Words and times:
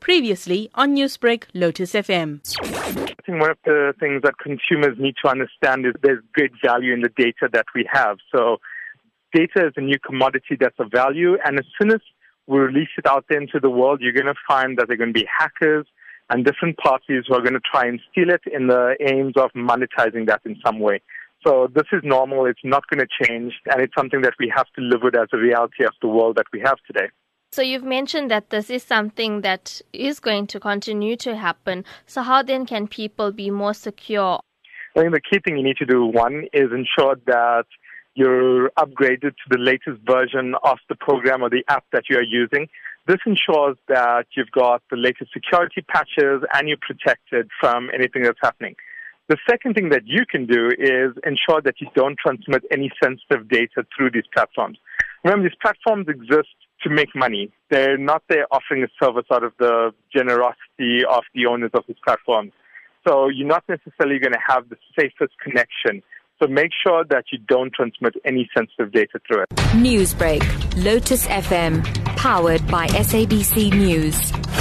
Previously 0.00 0.70
on 0.74 0.94
Newsbreak, 0.96 1.44
Lotus 1.54 1.92
FM. 1.92 2.40
I 2.64 3.14
think 3.24 3.40
one 3.40 3.50
of 3.50 3.58
the 3.64 3.94
things 4.00 4.22
that 4.22 4.34
consumers 4.42 4.96
need 4.98 5.14
to 5.22 5.30
understand 5.30 5.86
is 5.86 5.92
there's 6.02 6.22
great 6.32 6.52
value 6.64 6.92
in 6.92 7.00
the 7.02 7.10
data 7.16 7.48
that 7.52 7.66
we 7.74 7.88
have. 7.92 8.18
So 8.34 8.58
data 9.32 9.66
is 9.66 9.72
a 9.76 9.80
new 9.80 9.98
commodity 10.04 10.56
that's 10.58 10.78
of 10.78 10.90
value, 10.90 11.36
and 11.44 11.58
as 11.58 11.66
soon 11.80 11.92
as 11.92 12.00
we 12.46 12.58
release 12.58 12.88
it 12.98 13.06
out 13.06 13.26
there 13.28 13.40
into 13.40 13.60
the 13.60 13.70
world, 13.70 14.00
you're 14.00 14.12
going 14.12 14.26
to 14.26 14.34
find 14.48 14.78
that 14.78 14.88
there 14.88 14.94
are 14.94 14.98
going 14.98 15.14
to 15.14 15.20
be 15.20 15.28
hackers 15.38 15.86
and 16.30 16.44
different 16.44 16.76
parties 16.78 17.24
who 17.28 17.34
are 17.34 17.40
going 17.40 17.54
to 17.54 17.60
try 17.60 17.86
and 17.86 18.00
steal 18.10 18.30
it 18.30 18.42
in 18.52 18.68
the 18.68 18.96
aims 19.00 19.34
of 19.36 19.50
monetizing 19.52 20.26
that 20.26 20.40
in 20.44 20.56
some 20.64 20.80
way. 20.80 21.00
So 21.46 21.68
this 21.74 21.86
is 21.92 22.00
normal. 22.04 22.46
It's 22.46 22.60
not 22.64 22.84
going 22.88 23.06
to 23.06 23.26
change, 23.26 23.54
and 23.70 23.80
it's 23.80 23.94
something 23.96 24.22
that 24.22 24.34
we 24.38 24.52
have 24.54 24.66
to 24.76 24.80
live 24.80 25.00
with 25.02 25.14
as 25.14 25.28
a 25.32 25.38
reality 25.38 25.84
of 25.84 25.92
the 26.02 26.08
world 26.08 26.36
that 26.36 26.46
we 26.52 26.60
have 26.60 26.76
today. 26.86 27.08
So 27.52 27.62
you've 27.62 27.82
mentioned 27.82 28.30
that 28.30 28.50
this 28.50 28.70
is 28.70 28.84
something 28.84 29.40
that 29.40 29.82
is 29.92 30.20
going 30.20 30.46
to 30.48 30.60
continue 30.60 31.16
to 31.16 31.36
happen. 31.36 31.84
So 32.06 32.22
how 32.22 32.44
then 32.44 32.64
can 32.64 32.86
people 32.86 33.32
be 33.32 33.50
more 33.50 33.74
secure? 33.74 34.38
I 34.96 35.00
think 35.00 35.12
the 35.12 35.20
key 35.20 35.40
thing 35.44 35.56
you 35.56 35.64
need 35.64 35.76
to 35.78 35.84
do, 35.84 36.04
one, 36.04 36.44
is 36.52 36.70
ensure 36.70 37.16
that 37.26 37.66
you're 38.14 38.70
upgraded 38.78 39.30
to 39.34 39.46
the 39.50 39.58
latest 39.58 39.98
version 40.06 40.54
of 40.62 40.78
the 40.88 40.94
program 40.94 41.42
or 41.42 41.50
the 41.50 41.64
app 41.66 41.84
that 41.92 42.04
you 42.08 42.18
are 42.18 42.22
using. 42.22 42.68
This 43.08 43.18
ensures 43.26 43.76
that 43.88 44.26
you've 44.36 44.52
got 44.52 44.82
the 44.88 44.96
latest 44.96 45.32
security 45.32 45.82
patches 45.88 46.42
and 46.54 46.68
you're 46.68 46.78
protected 46.80 47.48
from 47.60 47.90
anything 47.92 48.22
that's 48.22 48.38
happening. 48.40 48.76
The 49.28 49.38
second 49.48 49.74
thing 49.74 49.88
that 49.88 50.06
you 50.06 50.24
can 50.28 50.46
do 50.46 50.70
is 50.70 51.12
ensure 51.24 51.60
that 51.62 51.80
you 51.80 51.88
don't 51.96 52.16
transmit 52.18 52.62
any 52.70 52.92
sensitive 53.02 53.48
data 53.48 53.84
through 53.96 54.10
these 54.12 54.26
platforms. 54.32 54.78
Remember, 55.24 55.48
these 55.48 55.58
platforms 55.60 56.06
exist 56.08 56.48
to 56.82 56.90
make 56.90 57.14
money. 57.14 57.52
They're 57.70 57.98
not 57.98 58.22
there 58.28 58.46
offering 58.50 58.82
a 58.82 58.88
service 59.02 59.26
out 59.32 59.44
of 59.44 59.52
the 59.58 59.92
generosity 60.14 61.04
of 61.08 61.24
the 61.34 61.46
owners 61.46 61.70
of 61.74 61.84
these 61.86 61.98
platforms. 62.04 62.52
So 63.06 63.28
you're 63.28 63.46
not 63.46 63.64
necessarily 63.68 64.18
going 64.18 64.32
to 64.32 64.40
have 64.46 64.68
the 64.68 64.76
safest 64.98 65.34
connection. 65.42 66.02
So 66.42 66.48
make 66.48 66.70
sure 66.86 67.04
that 67.04 67.24
you 67.32 67.38
don't 67.38 67.72
transmit 67.72 68.14
any 68.24 68.48
sensitive 68.56 68.92
data 68.92 69.20
through 69.26 69.42
it. 69.42 69.48
Newsbreak, 69.74 70.42
Lotus 70.82 71.26
FM, 71.26 71.84
powered 72.16 72.66
by 72.68 72.86
SABC 72.88 73.72
News. 73.74 74.59